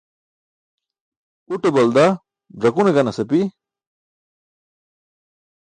[1.53, 2.05] Uṭe balda
[2.61, 3.41] ẓakune ganas api.